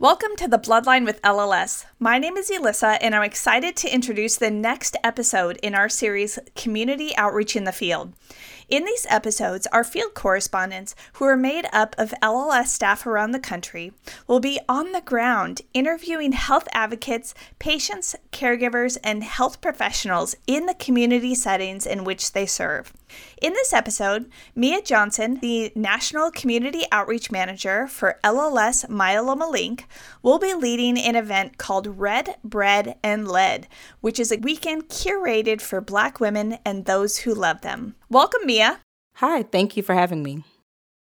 [0.00, 1.84] Welcome to the Bloodline with LLS.
[1.98, 6.38] My name is Elissa, and I'm excited to introduce the next episode in our series,
[6.56, 8.14] Community Outreach in the Field.
[8.70, 13.40] In these episodes, our field correspondents, who are made up of LLS staff around the
[13.40, 13.92] country,
[14.28, 20.74] will be on the ground interviewing health advocates, patients, caregivers, and health professionals in the
[20.74, 22.92] community settings in which they serve.
[23.42, 29.88] In this episode, Mia Johnson, the National Community Outreach Manager for LLS Myeloma Link,
[30.22, 33.66] will be leading an event called Red, Bred, and Led,
[34.00, 37.96] which is a weekend curated for Black women and those who love them.
[38.12, 38.80] Welcome, Mia.
[39.18, 40.42] Hi, thank you for having me.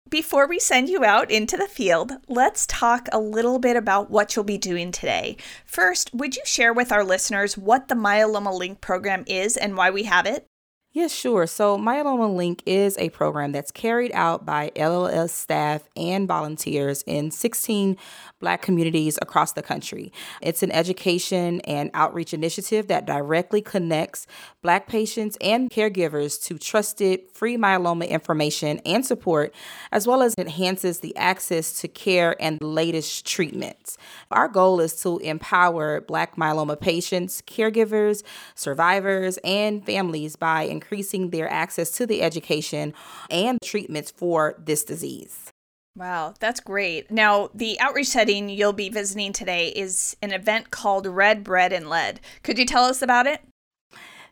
[0.09, 4.35] Before we send you out into the field, let's talk a little bit about what
[4.35, 5.37] you'll be doing today.
[5.67, 9.91] First, would you share with our listeners what the Myeloma Link program is and why
[9.91, 10.47] we have it?
[10.95, 11.45] Yes, sure.
[11.45, 17.31] So, Myeloma Link is a program that's carried out by LLS staff and volunteers in
[17.31, 17.97] 16
[18.39, 20.13] Black communities across the country.
[20.41, 24.25] It's an education and outreach initiative that directly connects
[24.61, 29.53] Black patients and caregivers to trusted free myeloma information and support,
[29.91, 33.97] as well as enhances the access to care and the latest treatments.
[34.31, 41.51] Our goal is to empower Black myeloma patients, caregivers, survivors, and families by increasing their
[41.51, 42.93] access to the education
[43.31, 45.51] and treatments for this disease.
[45.97, 47.09] Wow, that's great.
[47.09, 51.89] Now, the outreach setting you'll be visiting today is an event called Red Bred and
[51.89, 52.19] Led.
[52.43, 53.41] Could you tell us about it?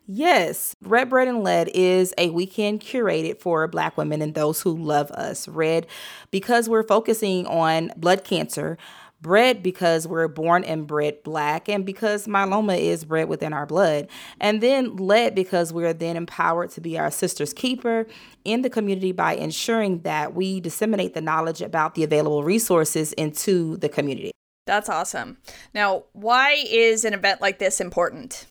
[0.05, 4.75] Yes, Red Bred and Led is a weekend curated for Black women and those who
[4.75, 5.47] love us.
[5.47, 5.87] Red,
[6.29, 8.77] because we're focusing on blood cancer
[9.23, 14.07] bred because we're born and bred black and because myeloma is bred within our blood.
[14.39, 18.05] And then led because we're then empowered to be our sister's keeper
[18.45, 23.77] in the community by ensuring that we disseminate the knowledge about the available resources into
[23.77, 24.31] the community.
[24.65, 25.37] That's awesome.
[25.73, 28.45] Now why is an event like this important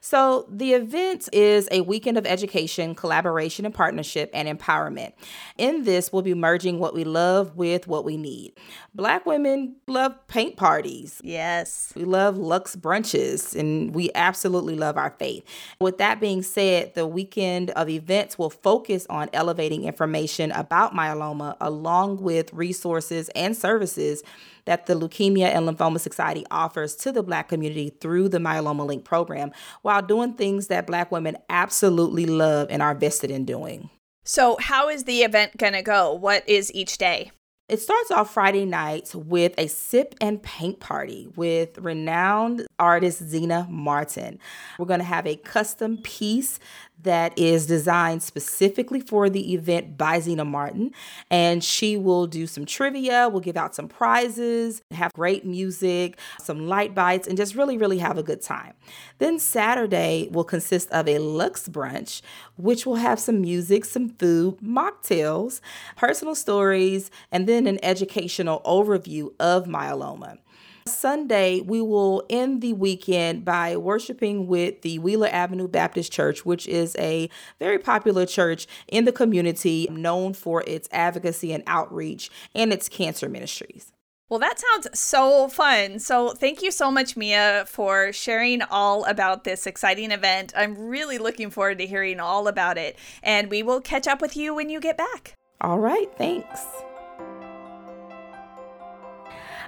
[0.00, 5.12] so, the event is a weekend of education, collaboration, and partnership and empowerment.
[5.58, 8.52] In this, we'll be merging what we love with what we need.
[8.94, 11.20] Black women love paint parties.
[11.22, 11.92] Yes.
[11.94, 15.44] We love luxe brunches, and we absolutely love our faith.
[15.80, 21.56] With that being said, the weekend of events will focus on elevating information about myeloma
[21.60, 24.22] along with resources and services
[24.70, 29.04] that the Leukemia and Lymphoma Society offers to the Black community through the Myeloma Link
[29.04, 29.50] program
[29.82, 33.90] while doing things that Black women absolutely love and are vested in doing.
[34.22, 36.14] So, how is the event going to go?
[36.14, 37.32] What is each day?
[37.68, 43.66] It starts off Friday nights with a sip and paint party with renowned artist Zena
[43.70, 44.40] Martin.
[44.78, 46.58] We're going to have a custom piece
[47.02, 50.92] that is designed specifically for the event by Zena Martin.
[51.30, 56.68] And she will do some trivia, we'll give out some prizes, have great music, some
[56.68, 58.74] light bites, and just really, really have a good time.
[59.18, 62.22] Then Saturday will consist of a luxe brunch,
[62.56, 65.60] which will have some music, some food, mocktails,
[65.96, 70.38] personal stories, and then an educational overview of myeloma.
[70.86, 76.66] Sunday, we will end the weekend by worshiping with the Wheeler Avenue Baptist Church, which
[76.66, 77.28] is a
[77.58, 83.28] very popular church in the community known for its advocacy and outreach and its cancer
[83.28, 83.92] ministries.
[84.28, 85.98] Well, that sounds so fun.
[85.98, 90.52] So, thank you so much, Mia, for sharing all about this exciting event.
[90.56, 92.96] I'm really looking forward to hearing all about it.
[93.24, 95.34] And we will catch up with you when you get back.
[95.60, 96.08] All right.
[96.16, 96.64] Thanks.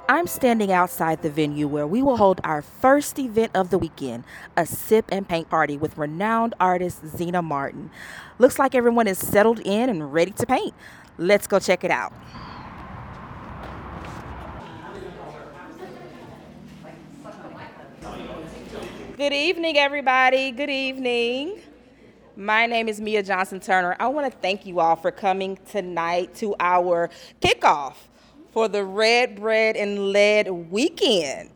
[0.09, 4.25] I'm standing outside the venue where we will hold our first event of the weekend,
[4.57, 7.91] a sip and paint party with renowned artist Zena Martin.
[8.39, 10.75] Looks like everyone is settled in and ready to paint.
[11.19, 12.13] Let's go check it out.
[19.17, 20.51] Good evening, everybody.
[20.51, 21.61] Good evening.
[22.35, 23.95] My name is Mia Johnson Turner.
[24.01, 27.09] I want to thank you all for coming tonight to our
[27.41, 27.95] kickoff
[28.53, 31.51] for the Red Bred and Led Weekend.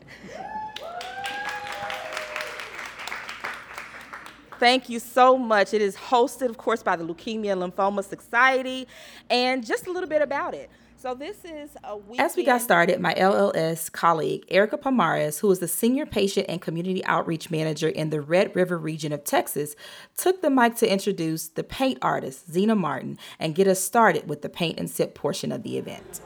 [4.59, 5.73] Thank you so much.
[5.75, 8.87] It is hosted, of course, by the Leukemia and Lymphoma Society,
[9.29, 10.71] and just a little bit about it.
[10.99, 12.21] So this is a weekend.
[12.21, 16.59] As we got started, my LLS colleague, Erica Pomares, who is the Senior Patient and
[16.59, 19.75] Community Outreach Manager in the Red River region of Texas,
[20.17, 24.41] took the mic to introduce the paint artist, Zena Martin, and get us started with
[24.41, 26.19] the paint and sip portion of the event.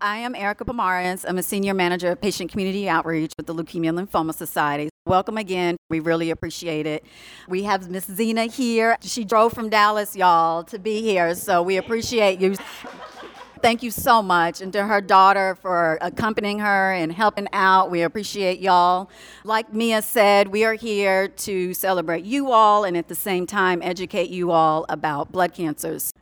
[0.00, 1.24] I am Erica Pomares.
[1.26, 4.90] I'm a Senior Manager of Patient Community Outreach with the Leukemia and Lymphoma Society.
[5.06, 5.76] Welcome again.
[5.88, 7.04] We really appreciate it.
[7.48, 8.98] We have Miss Zena here.
[9.00, 12.56] She drove from Dallas, y'all, to be here, so we appreciate you.
[13.62, 17.90] Thank you so much, and to her daughter for accompanying her and helping out.
[17.90, 19.08] We appreciate y'all.
[19.44, 23.80] Like Mia said, we are here to celebrate you all and at the same time
[23.82, 26.12] educate you all about blood cancers.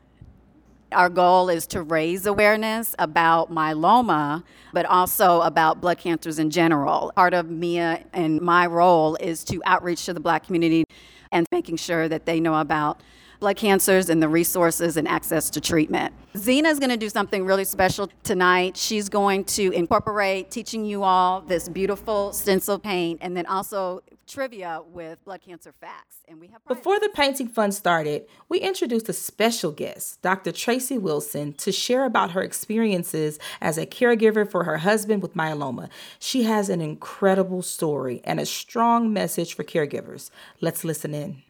[0.95, 7.13] Our goal is to raise awareness about myeloma, but also about blood cancers in general.
[7.17, 10.85] Part of Mia and my role is to outreach to the black community
[11.33, 13.01] and making sure that they know about
[13.41, 16.15] blood cancers and the resources and access to treatment.
[16.37, 18.77] Zena is going to do something really special tonight.
[18.77, 24.83] She's going to incorporate teaching you all this beautiful stencil paint and then also trivia
[24.93, 26.17] with blood cancer facts.
[26.27, 30.53] And we have Before the painting fun started, we introduced a special guest, Dr.
[30.53, 35.89] Tracy Wilson, to share about her experiences as a caregiver for her husband with myeloma.
[36.19, 40.31] She has an incredible story and a strong message for caregivers.
[40.61, 41.44] Let's listen in.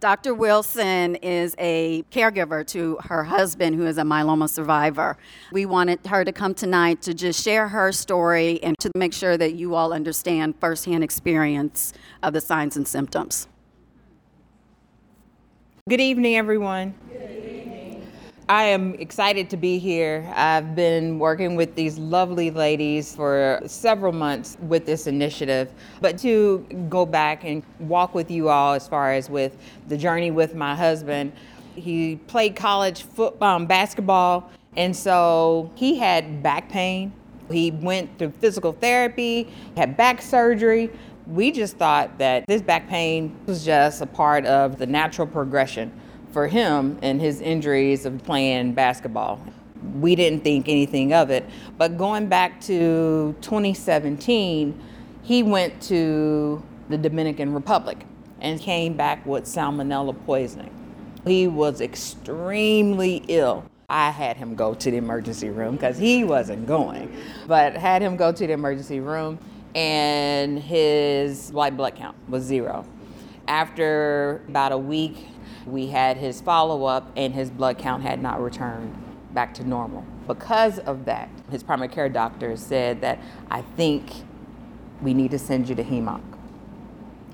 [0.00, 0.32] Dr.
[0.32, 5.18] Wilson is a caregiver to her husband, who is a myeloma survivor.
[5.52, 9.36] We wanted her to come tonight to just share her story and to make sure
[9.36, 11.92] that you all understand firsthand experience
[12.22, 13.46] of the signs and symptoms.
[15.86, 16.94] Good evening, everyone.
[18.50, 20.28] I am excited to be here.
[20.34, 25.70] I've been working with these lovely ladies for several months with this initiative,
[26.00, 29.56] but to go back and walk with you all as far as with
[29.86, 31.32] the journey with my husband.
[31.76, 37.12] He played college football, um, basketball, and so he had back pain.
[37.52, 40.90] He went through physical therapy, had back surgery.
[41.28, 45.92] We just thought that this back pain was just a part of the natural progression
[46.32, 49.40] for him and his injuries of playing basketball.
[49.94, 51.44] We didn't think anything of it.
[51.78, 54.78] But going back to 2017,
[55.22, 58.04] he went to the Dominican Republic
[58.40, 60.74] and came back with salmonella poisoning.
[61.26, 63.64] He was extremely ill.
[63.88, 67.14] I had him go to the emergency room because he wasn't going,
[67.46, 69.38] but had him go to the emergency room
[69.74, 72.86] and his white blood count was zero.
[73.48, 75.26] After about a week,
[75.66, 78.94] we had his follow up, and his blood count had not returned
[79.32, 80.04] back to normal.
[80.26, 83.18] Because of that, his primary care doctor said that
[83.50, 84.10] I think
[85.02, 86.24] we need to send you to hem-onc.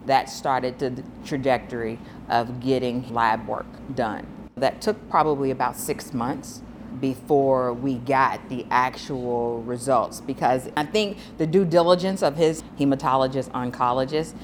[0.07, 4.27] That started the trajectory of getting lab work done.
[4.57, 6.63] That took probably about six months
[7.01, 13.51] before we got the actual results because I think the due diligence of his hematologist
[13.51, 14.35] oncologist,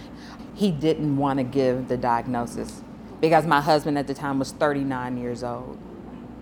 [0.55, 2.83] he didn't want to give the diagnosis
[3.23, 5.79] because my husband at the time was 39 years old.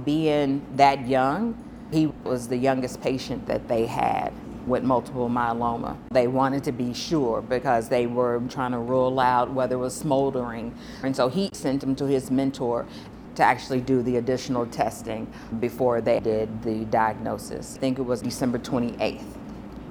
[0.04, 1.54] Being that young,
[1.92, 4.32] he was the youngest patient that they had
[4.66, 5.98] with multiple myeloma.
[6.10, 9.94] They wanted to be sure because they were trying to rule out whether it was
[9.94, 10.74] smoldering.
[11.02, 12.86] And so he sent him to his mentor
[13.34, 17.76] to actually do the additional testing before they did the diagnosis.
[17.76, 19.22] I think it was December 28th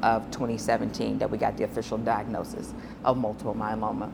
[0.01, 2.74] of 2017 that we got the official diagnosis
[3.05, 4.12] of multiple myeloma.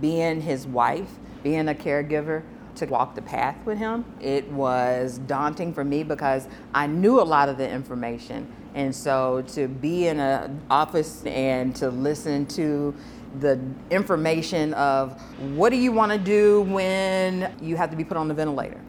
[0.00, 1.08] Being his wife,
[1.42, 2.42] being a caregiver
[2.76, 4.04] to walk the path with him.
[4.20, 8.50] It was daunting for me because I knew a lot of the information.
[8.74, 12.94] And so to be in an office and to listen to
[13.40, 15.20] the information of
[15.54, 18.80] what do you want to do when you have to be put on the ventilator?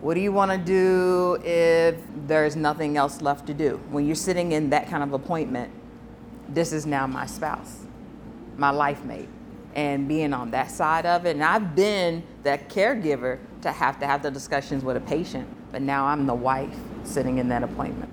[0.00, 1.96] What do you want to do if
[2.26, 3.80] there's nothing else left to do?
[3.90, 5.72] When you're sitting in that kind of appointment,
[6.48, 7.84] this is now my spouse,
[8.56, 9.28] my life mate
[9.74, 11.30] and being on that side of it.
[11.30, 15.82] And I've been that caregiver to have to have the discussions with a patient, but
[15.82, 18.10] now I'm the wife sitting in that appointment.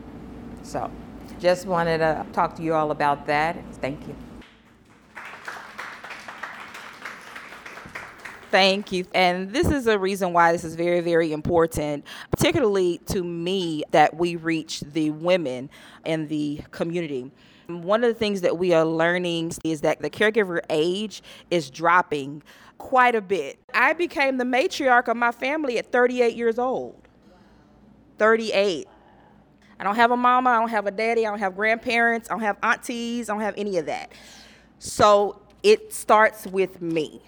[0.63, 0.91] So
[1.39, 3.57] just wanted to talk to you all about that.
[3.75, 4.15] Thank you.
[8.51, 9.05] Thank you.
[9.13, 14.17] And this is a reason why this is very, very important, particularly to me, that
[14.17, 15.69] we reach the women
[16.03, 17.31] in the community
[17.79, 22.43] One of the things that we are learning is that the caregiver age is dropping
[22.77, 23.59] quite a bit.
[23.73, 27.07] I became the matriarch of my family at 38 years old.
[28.17, 28.87] 38.
[29.79, 32.33] I don't have a mama, I don't have a daddy, I don't have grandparents, I
[32.33, 34.11] don't have aunties, I don't have any of that.
[34.77, 37.21] So it starts with me.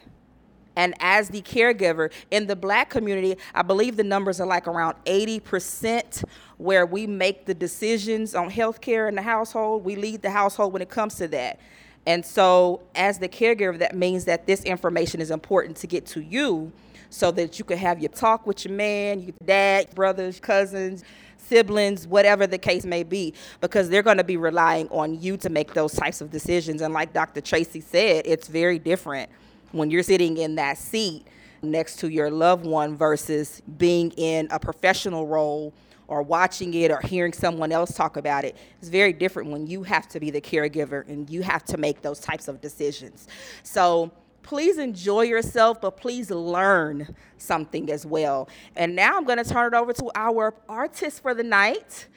[0.75, 4.95] And as the caregiver in the black community, I believe the numbers are like around
[5.05, 6.23] 80%
[6.57, 9.83] where we make the decisions on healthcare in the household.
[9.85, 11.59] We lead the household when it comes to that.
[12.05, 16.21] And so, as the caregiver, that means that this information is important to get to
[16.21, 16.71] you
[17.09, 21.03] so that you can have your talk with your man, your dad, brothers, cousins,
[21.37, 25.49] siblings, whatever the case may be, because they're going to be relying on you to
[25.49, 26.81] make those types of decisions.
[26.81, 27.39] And like Dr.
[27.39, 29.29] Tracy said, it's very different
[29.73, 31.27] when you're sitting in that seat
[31.61, 35.73] next to your loved one versus being in a professional role
[36.07, 39.83] or watching it or hearing someone else talk about it it's very different when you
[39.83, 43.27] have to be the caregiver and you have to make those types of decisions.
[43.63, 44.11] So
[44.43, 48.49] please enjoy yourself but please learn something as well.
[48.75, 52.07] And now i'm going to turn it over to our artist for the night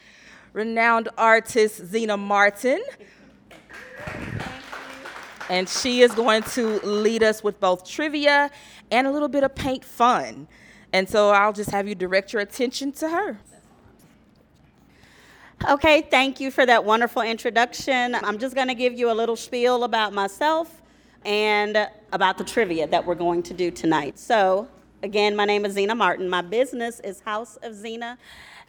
[0.52, 2.82] renowned artist zena martin
[5.48, 8.50] and she is going to lead us with both trivia
[8.90, 10.48] and a little bit of paint fun.
[10.92, 13.38] And so I'll just have you direct your attention to her.
[15.68, 18.14] Okay, thank you for that wonderful introduction.
[18.14, 20.82] I'm just going to give you a little spiel about myself
[21.24, 24.18] and about the trivia that we're going to do tonight.
[24.18, 24.68] So,
[25.02, 26.28] again, my name is Zena Martin.
[26.28, 28.18] My business is House of Zena.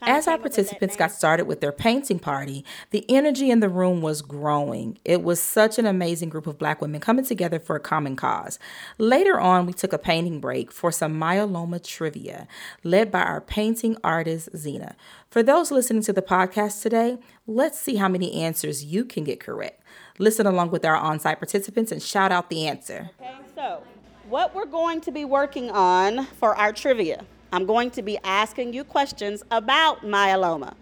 [0.02, 4.22] As our participants got started with their painting party, the energy in the room was
[4.22, 5.00] growing.
[5.04, 8.60] It was such an amazing group of black women coming together for a common cause.
[9.00, 12.48] Later on, we took a painting break for some myeloma trivia,
[12.84, 14.96] led by our painting artist, Zena.
[15.32, 19.40] For those listening to the podcast today, let's see how many answers you can get
[19.40, 19.82] correct.
[20.20, 23.10] Listen along with our on site participants and shout out the answer.
[23.20, 23.82] Okay, so
[24.30, 28.74] what we're going to be working on for our trivia I'm going to be asking
[28.74, 30.74] you questions about myeloma.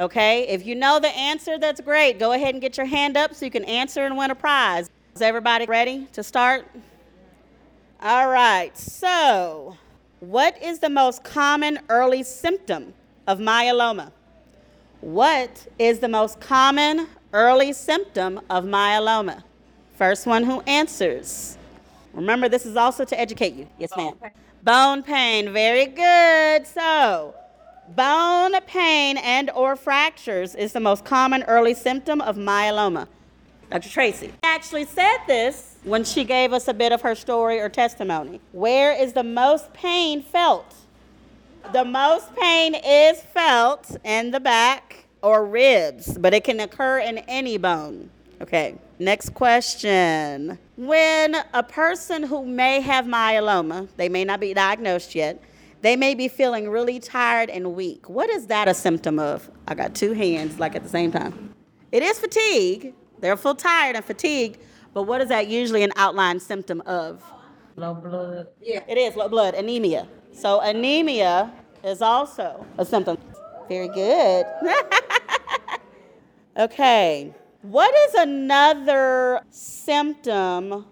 [0.00, 0.46] Okay?
[0.48, 2.18] If you know the answer, that's great.
[2.18, 4.90] Go ahead and get your hand up so you can answer and win a prize.
[5.14, 6.66] Is everybody ready to start?
[8.00, 8.76] All right.
[8.76, 9.76] So,
[10.20, 12.94] what is the most common early symptom
[13.26, 14.12] of myeloma?
[15.00, 19.42] What is the most common early symptom of myeloma?
[19.94, 21.58] First one who answers.
[22.14, 23.68] Remember, this is also to educate you.
[23.78, 24.14] Yes, ma'am.
[24.20, 24.32] Oh, okay.
[24.62, 26.66] Bone pain, very good.
[26.66, 27.34] So,
[27.94, 33.06] bone pain and or fractures is the most common early symptom of myeloma.
[33.70, 33.88] Dr.
[33.88, 38.40] Tracy actually said this when she gave us a bit of her story or testimony.
[38.52, 40.74] Where is the most pain felt?
[41.72, 47.18] The most pain is felt in the back or ribs, but it can occur in
[47.18, 48.10] any bone.
[48.40, 50.58] Okay, next question.
[50.76, 55.42] When a person who may have myeloma, they may not be diagnosed yet,
[55.80, 58.08] they may be feeling really tired and weak.
[58.08, 59.48] What is that a symptom of?
[59.68, 61.54] I got two hands like at the same time.
[61.92, 62.94] It is fatigue.
[63.20, 64.58] They're full tired and fatigued,
[64.92, 67.22] but what is that usually an outline symptom of?
[67.76, 68.48] Low blood.
[68.60, 68.82] Yeah.
[68.88, 70.08] It is low blood, anemia.
[70.32, 71.52] So anemia
[71.84, 73.18] is also a symptom.
[73.68, 74.46] Very good.
[76.56, 77.34] okay.
[77.62, 80.86] What is another symptom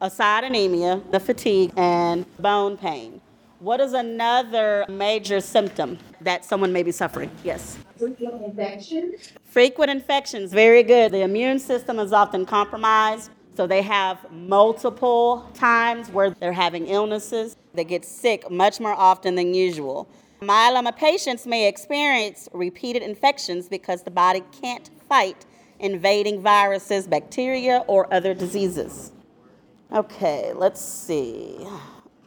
[0.00, 3.20] aside anemia, the fatigue, and bone pain?
[3.58, 7.30] What is another major symptom that someone may be suffering?
[7.44, 7.76] Yes.
[7.98, 9.32] Frequent infections.
[9.44, 11.12] Frequent infections, very good.
[11.12, 17.58] The immune system is often compromised, so they have multiple times where they're having illnesses.
[17.74, 20.08] They get sick much more often than usual.
[20.44, 25.46] Myeloma patients may experience repeated infections because the body can't fight
[25.80, 29.12] invading viruses, bacteria, or other diseases.
[29.92, 31.66] Okay, let's see.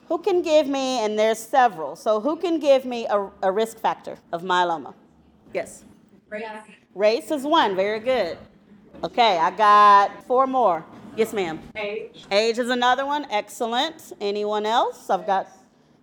[0.08, 3.78] Who can give me, and there's several, so who can give me a, a risk
[3.78, 4.94] factor of myeloma?
[5.54, 5.84] Yes?
[6.30, 6.48] Race.
[6.96, 8.38] Race is one, very good.
[9.04, 10.86] Okay, I got four more.
[11.16, 11.60] Yes, ma'am.
[11.76, 12.26] Age.
[12.32, 14.14] Age is another one, excellent.
[14.22, 15.10] Anyone else?
[15.10, 15.48] I've got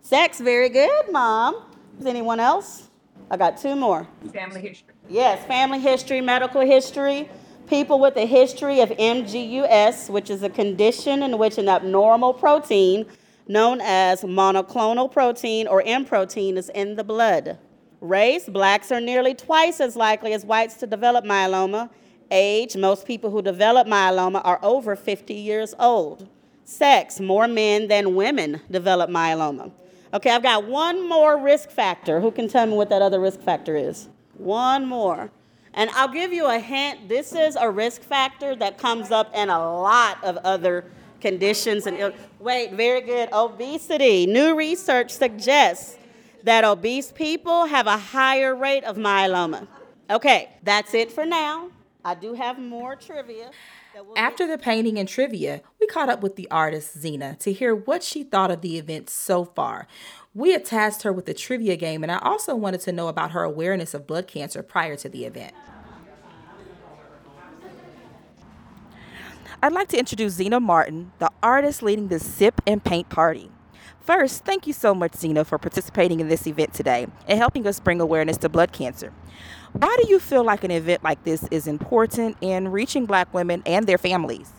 [0.03, 1.74] sex, very good, mom.
[1.99, 2.89] Is anyone else?
[3.31, 4.07] I got two more.
[4.33, 4.95] Family history.
[5.09, 7.29] Yes, family history, medical history.
[7.69, 13.07] People with a history of MGUS, which is a condition in which an abnormal protein
[13.47, 17.59] known as monoclonal protein or M protein is in the blood.
[18.01, 21.89] Race, blacks are nearly twice as likely as whites to develop myeloma.
[22.31, 26.29] Age, most people who develop myeloma are over 50 years old.
[26.65, 29.71] Sex, more men than women develop myeloma.
[30.15, 32.21] Okay, I've got one more risk factor.
[32.21, 34.09] Who can tell me what that other risk factor is?
[34.35, 35.33] One more.
[35.75, 39.51] And I'll give you a hint this is a risk factor that comes up in
[39.51, 40.85] a lot of other
[41.21, 41.89] conditions.
[41.89, 43.29] And wait, very good.
[43.33, 44.27] Obesity.
[44.27, 45.99] New research suggests
[46.45, 49.67] that obese people have a higher rate of myeloma.
[50.09, 51.71] Okay, that's it for now.
[52.05, 53.51] I do have more trivia.
[54.17, 58.03] After the painting and trivia, we caught up with the artist Zena to hear what
[58.03, 59.87] she thought of the event so far.
[60.35, 63.31] We had tasked her with the trivia game, and I also wanted to know about
[63.31, 65.55] her awareness of blood cancer prior to the event.
[69.63, 73.51] I'd like to introduce Zena Martin, the artist leading the Sip and Paint Party.
[74.01, 77.81] First, thank you so much, Zena, for participating in this event today and helping us
[77.81, 79.13] bring awareness to blood cancer.
[79.77, 83.61] Why do you feel like an event like this is important in reaching black women
[83.67, 84.53] and their families?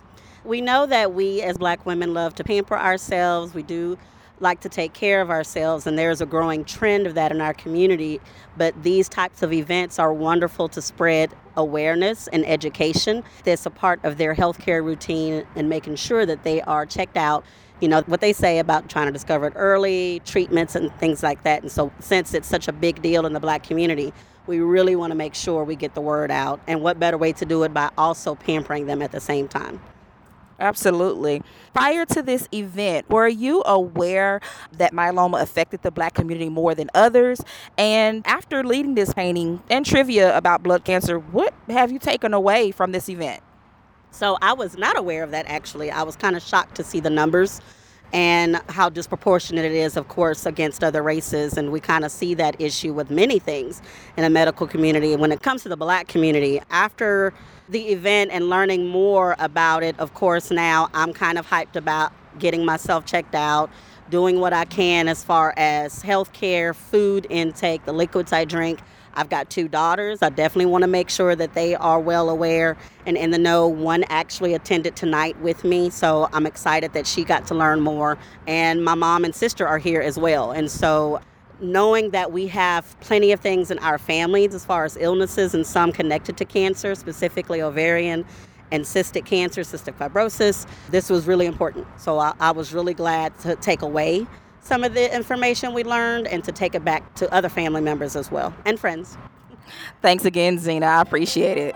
[0.43, 3.53] We know that we as black women love to pamper ourselves.
[3.53, 3.98] We do
[4.41, 7.53] like to take care of ourselves, and there's a growing trend of that in our
[7.53, 8.19] community.
[8.57, 13.24] But these types of events are wonderful to spread awareness and education.
[13.45, 17.45] That's a part of their healthcare routine and making sure that they are checked out.
[17.79, 21.43] You know, what they say about trying to discover it early, treatments, and things like
[21.43, 21.62] that.
[21.62, 24.13] And so, since it's such a big deal in the black community,
[24.48, 26.60] we really want to make sure we get the word out.
[26.68, 29.82] And what better way to do it by also pampering them at the same time?
[30.60, 31.42] Absolutely.
[31.74, 34.40] Prior to this event, were you aware
[34.78, 37.42] that myeloma affected the black community more than others?
[37.78, 42.72] And after leading this painting and trivia about blood cancer, what have you taken away
[42.72, 43.42] from this event?
[44.12, 45.92] So I was not aware of that actually.
[45.92, 47.60] I was kind of shocked to see the numbers
[48.13, 51.57] and how disproportionate it is, of course, against other races.
[51.57, 53.81] And we kind of see that issue with many things
[54.17, 55.12] in the medical community.
[55.12, 57.33] And when it comes to the black community, after
[57.69, 62.13] the event and learning more about it, of course, now I'm kind of hyped about
[62.39, 63.69] getting myself checked out,
[64.09, 68.81] doing what I can as far as health care, food intake, the liquids I drink.
[69.15, 70.22] I've got two daughters.
[70.22, 73.67] I definitely want to make sure that they are well aware and in the know.
[73.67, 78.18] One actually attended tonight with me, so I'm excited that she got to learn more.
[78.48, 80.51] And my mom and sister are here as well.
[80.51, 81.22] And so
[81.59, 85.66] knowing that we have plenty of things in our families as far as illnesses and
[85.66, 88.25] some connected to cancer, specifically ovarian
[88.72, 91.87] and cystic cancer, cystic fibrosis, this was really important.
[91.98, 94.27] So I, I was really glad to take away
[94.66, 98.16] some of the information we learned and to take it back to other family members
[98.16, 99.16] as well and friends.
[100.01, 100.88] Thanks again, Zena.
[100.88, 101.75] I appreciate it.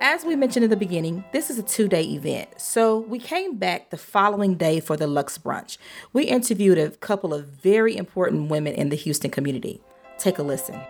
[0.00, 2.60] As we mentioned in the beginning, this is a two day event.
[2.60, 5.78] So we came back the following day for the Luxe Brunch.
[6.12, 9.80] We interviewed a couple of very important women in the Houston community.
[10.18, 10.80] Take a listen.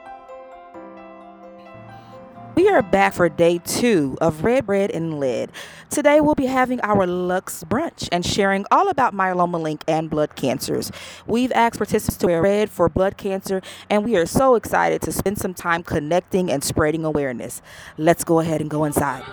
[2.54, 5.50] We are back for day two of Red Bred and Led.
[5.88, 10.36] Today we'll be having our Luxe brunch and sharing all about myeloma link and blood
[10.36, 10.92] cancers.
[11.26, 15.12] We've asked participants to wear red for blood cancer, and we are so excited to
[15.12, 17.62] spend some time connecting and spreading awareness.
[17.96, 19.24] Let's go ahead and go inside.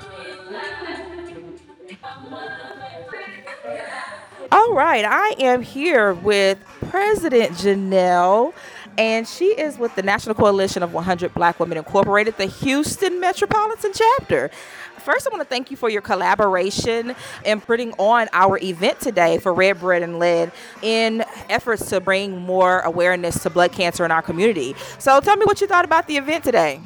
[4.51, 6.57] All right, I am here with
[6.89, 8.53] President Janelle
[8.99, 13.93] and she is with the National Coalition of 100 Black Women Incorporated, the Houston Metropolitan
[13.93, 14.51] Chapter.
[14.97, 19.37] First, I want to thank you for your collaboration in putting on our event today
[19.37, 24.11] for Red Bred and Led in efforts to bring more awareness to blood cancer in
[24.11, 24.75] our community.
[24.97, 26.81] So, tell me what you thought about the event today.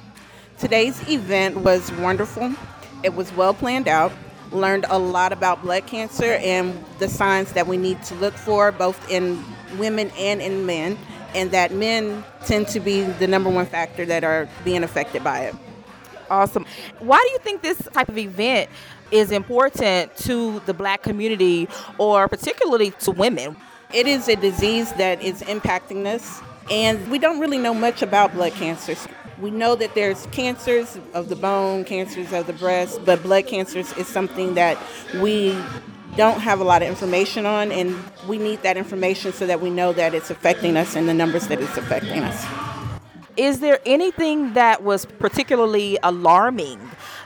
[0.59, 2.53] Today's event was wonderful.
[3.01, 4.13] It was well planned out.
[4.51, 8.71] Learned a lot about blood cancer and the signs that we need to look for,
[8.71, 9.43] both in
[9.79, 10.95] women and in men
[11.35, 15.41] and that men tend to be the number one factor that are being affected by
[15.41, 15.55] it.
[16.29, 16.65] Awesome.
[16.99, 18.69] Why do you think this type of event
[19.11, 21.67] is important to the black community
[21.97, 23.55] or particularly to women?
[23.93, 26.41] It is a disease that is impacting us,
[26.71, 29.07] and we don't really know much about blood cancers.
[29.39, 33.91] We know that there's cancers of the bone, cancers of the breast, but blood cancers
[33.97, 34.77] is something that
[35.21, 35.55] we
[36.15, 37.95] don't have a lot of information on, and
[38.27, 41.47] we need that information so that we know that it's affecting us and the numbers
[41.47, 42.45] that it's affecting us.
[43.35, 46.79] Is there anything that was particularly alarming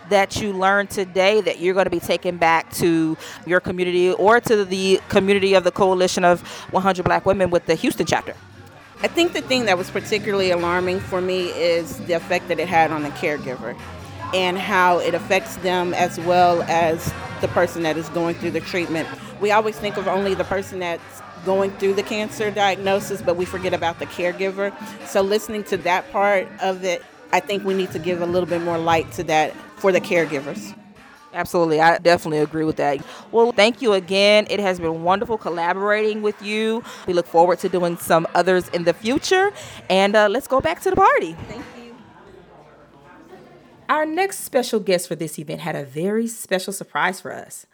[0.10, 4.40] that you learned today that you're going to be taking back to your community or
[4.40, 8.34] to the community of the Coalition of 100 Black Women with the Houston chapter?
[9.04, 12.70] I think the thing that was particularly alarming for me is the effect that it
[12.70, 13.78] had on the caregiver
[14.34, 18.62] and how it affects them as well as the person that is going through the
[18.62, 19.08] treatment.
[19.40, 23.46] We always think of only the person that's going through the cancer diagnosis, but we
[23.46, 24.74] forget about the caregiver.
[25.08, 28.50] So, listening to that part of it, I think we need to give a little
[28.50, 30.76] bit more light to that for the caregivers.
[31.34, 31.80] Absolutely.
[31.80, 33.00] I definitely agree with that.
[33.32, 34.48] Well, thank you again.
[34.50, 36.84] It has been wonderful collaborating with you.
[37.06, 39.52] We look forward to doing some others in the future.
[39.90, 41.36] And uh, let's go back to the party.
[43.90, 47.66] Our next special guest for this event had a very special surprise for us.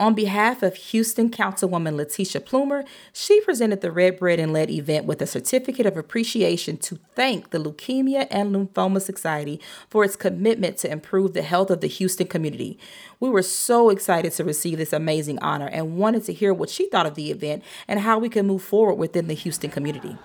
[0.00, 5.04] On behalf of Houston Councilwoman Letitia Plummer, she presented the Red Bred and Led event
[5.04, 10.78] with a certificate of appreciation to thank the Leukemia and Lymphoma Society for its commitment
[10.78, 12.76] to improve the health of the Houston community.
[13.20, 16.88] We were so excited to receive this amazing honor and wanted to hear what she
[16.88, 20.16] thought of the event and how we can move forward within the Houston community.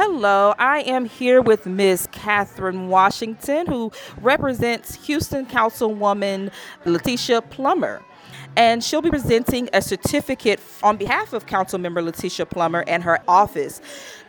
[0.00, 2.06] Hello, I am here with Ms.
[2.12, 6.52] Catherine Washington, who represents Houston Councilwoman
[6.84, 8.00] Letitia Plummer
[8.56, 13.80] And she'll be presenting a certificate on behalf of Councilmember Letitia Plummer and her office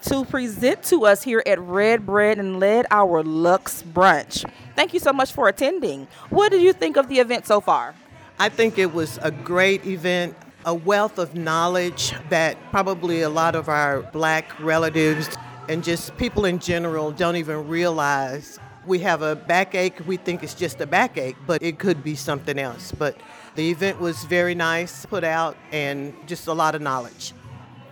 [0.05, 4.49] to present to us here at Red Bred and Led our Luxe Brunch.
[4.75, 6.07] Thank you so much for attending.
[6.31, 7.93] What did you think of the event so far?
[8.39, 13.55] I think it was a great event a wealth of knowledge that probably a lot
[13.55, 15.29] of our black relatives
[15.69, 20.05] and just people in general don't even realize we have a backache.
[20.07, 22.91] We think it's just a backache, but it could be something else.
[22.91, 23.15] But
[23.55, 27.33] the event was very nice, put out, and just a lot of knowledge.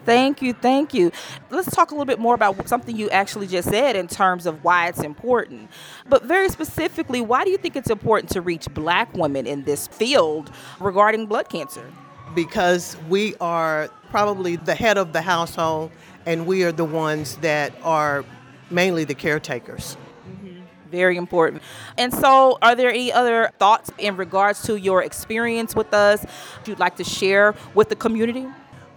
[0.06, 1.12] Thank you, thank you.
[1.52, 4.63] Let's talk a little bit more about something you actually just said in terms of
[4.63, 5.70] why it's important.
[6.10, 9.86] But very specifically, why do you think it's important to reach black women in this
[9.86, 11.92] field regarding blood cancer?
[12.34, 15.91] Because we are probably the head of the household
[16.26, 18.26] and we are the ones that are
[18.70, 19.96] mainly the caretakers.
[20.30, 20.62] Mm-hmm.
[20.91, 21.62] Very important.
[21.98, 26.26] And so, are there any other thoughts in regards to your experience with us
[26.65, 28.46] you'd like to share with the community?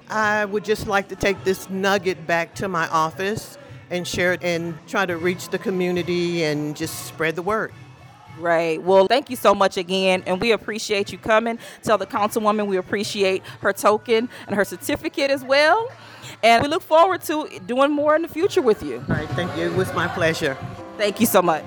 [0.09, 3.57] I would just like to take this nugget back to my office
[3.91, 7.73] and share it and try to reach the community and just spread the word.
[8.41, 8.83] Right.
[8.83, 11.59] Well, thank you so much again, and we appreciate you coming.
[11.83, 15.91] Tell the councilwoman we appreciate her token and her certificate as well.
[16.43, 19.05] And we look forward to doing more in the future with you.
[19.09, 19.71] All right, thank you.
[19.71, 20.57] It was my pleasure.
[20.97, 21.65] Thank you so much.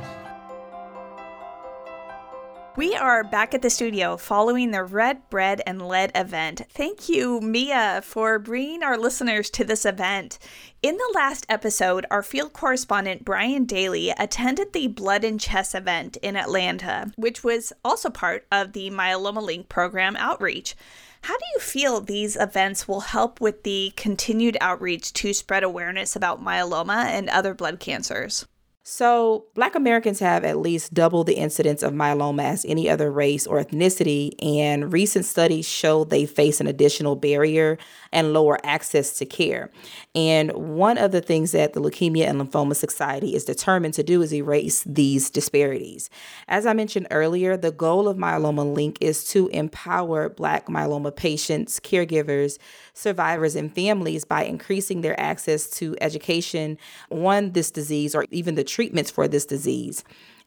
[2.75, 6.63] We are back at the studio following the Red Bred and Led event.
[6.71, 10.39] Thank you, Mia, for bringing our listeners to this event.
[10.81, 16.17] In the last episode, our field correspondent Brian Daly attended the Blood and Chess event
[16.23, 20.75] in Atlanta, which was also part of the Myeloma Link program outreach.
[21.21, 26.15] How do you feel these events will help with the continued outreach to spread awareness
[26.15, 28.47] about myeloma and other blood cancers?
[28.85, 33.47] So, Black Americans have at least double the incidence of myeloma as any other race
[33.47, 37.77] or ethnicity, and recent studies show they face an additional barrier
[38.11, 39.71] and lower access to care.
[40.13, 44.21] And one of the things that the Leukemia and Lymphoma Society is determined to do
[44.21, 46.09] is erase these disparities.
[46.49, 51.79] As I mentioned earlier, the goal of Myeloma Link is to empower Black myeloma patients,
[51.79, 52.57] caregivers,
[52.93, 56.77] survivors, and families by increasing their access to education
[57.09, 60.03] on this disease or even the treatments for this disease.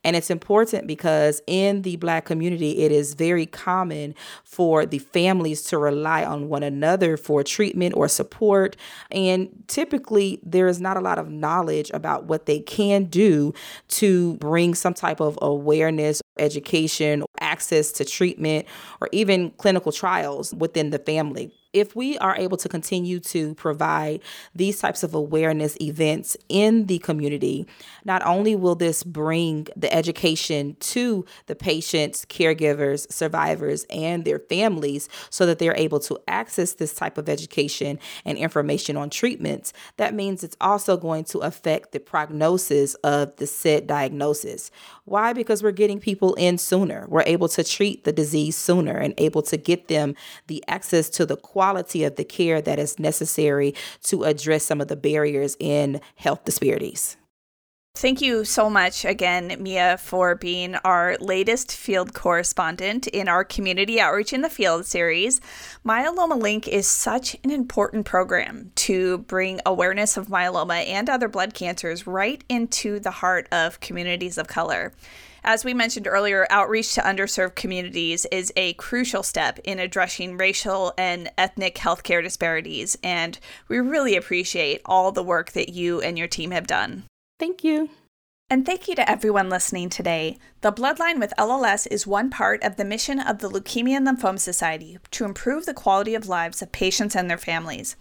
[0.06, 5.62] And it's important because in the Black community, it is very common for the families
[5.64, 8.76] to rely on one another for treatment or support.
[9.10, 13.52] And typically, there is not a lot of knowledge about what they can do
[13.88, 18.66] to bring some type of awareness, education, access to treatment,
[19.00, 24.22] or even clinical trials within the family if we are able to continue to provide
[24.54, 27.66] these types of awareness events in the community,
[28.02, 35.10] not only will this bring the education to the patients, caregivers, survivors, and their families
[35.28, 40.14] so that they're able to access this type of education and information on treatments, that
[40.14, 44.70] means it's also going to affect the prognosis of the said diagnosis.
[45.04, 45.34] Why?
[45.34, 47.04] Because we're getting people in sooner.
[47.08, 50.14] We're able to treat the disease sooner and able to get them
[50.46, 54.80] the access to the quality quality of the care that is necessary to address some
[54.80, 57.16] of the barriers in health disparities.
[57.96, 63.98] Thank you so much again, Mia, for being our latest field correspondent in our Community
[63.98, 65.40] Outreach in the Field series.
[65.84, 71.52] Myeloma Link is such an important program to bring awareness of myeloma and other blood
[71.54, 74.92] cancers right into the heart of communities of color.
[75.48, 80.92] As we mentioned earlier, outreach to underserved communities is a crucial step in addressing racial
[80.98, 86.26] and ethnic healthcare disparities, and we really appreciate all the work that you and your
[86.26, 87.04] team have done.
[87.38, 87.90] Thank you.
[88.50, 90.36] And thank you to everyone listening today.
[90.62, 94.40] The Bloodline with LLS is one part of the mission of the Leukemia and Lymphoma
[94.40, 97.94] Society to improve the quality of lives of patients and their families.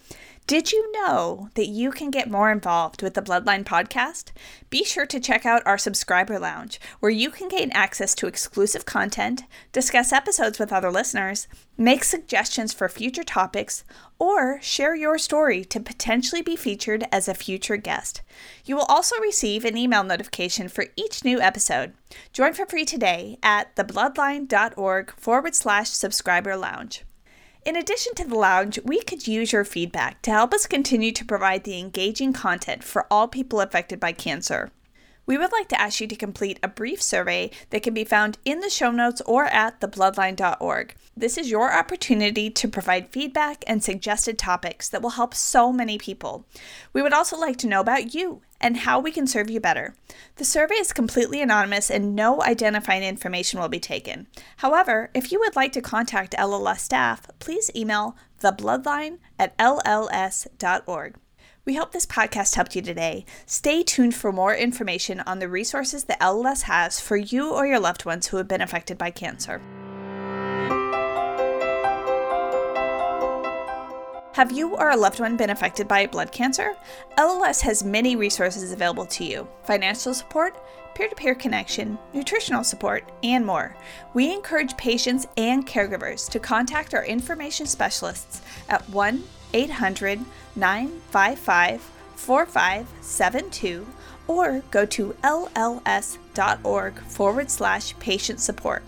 [0.48, 4.32] Did you know that you can get more involved with the Bloodline podcast?
[4.70, 8.86] Be sure to check out our subscriber lounge, where you can gain access to exclusive
[8.86, 11.48] content, discuss episodes with other listeners,
[11.80, 13.84] make suggestions for future topics,
[14.20, 18.22] or share your story to potentially be featured as a future guest.
[18.66, 21.94] You will also receive an email notification for each new episode.
[22.34, 27.04] Join for free today at thebloodline.org forward slash subscriber lounge.
[27.66, 31.26] In addition to the lounge, we could use your feedback to help us continue to
[31.26, 34.70] provide the engaging content for all people affected by cancer.
[35.26, 38.38] We would like to ask you to complete a brief survey that can be found
[38.46, 40.94] in the show notes or at thebloodline.org.
[41.18, 45.98] This is your opportunity to provide feedback and suggested topics that will help so many
[45.98, 46.46] people.
[46.94, 49.94] We would also like to know about you and how we can serve you better.
[50.38, 54.26] The survey is completely anonymous and no identifying information will be taken.
[54.58, 61.16] However, if you would like to contact LLS staff, please email thebloodline at lls.org.
[61.64, 63.26] We hope this podcast helped you today.
[63.46, 67.80] Stay tuned for more information on the resources that LLS has for you or your
[67.80, 69.62] loved ones who have been affected by cancer.
[74.36, 76.76] Have you or a loved one been affected by blood cancer?
[77.18, 80.58] LLS has many resources available to you financial support,
[80.94, 83.78] peer to peer connection, nutritional support, and more.
[84.14, 90.20] We encourage patients and caregivers to contact our information specialists at 1 800
[90.58, 91.82] 955
[92.18, 93.88] 4572
[94.28, 98.84] or go to lls.org forward slash patient support.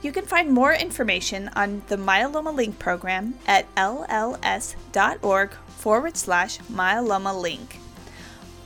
[0.00, 7.40] You can find more information on the Myeloma Link program at lls.org forward slash myeloma
[7.40, 7.78] link.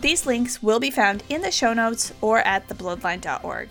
[0.00, 3.68] These links will be found in the show notes or at thebloodline.org.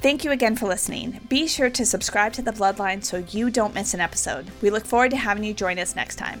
[0.00, 1.20] Thank you again for listening.
[1.28, 4.46] Be sure to subscribe to The Bloodline so you don't miss an episode.
[4.62, 6.40] We look forward to having you join us next time.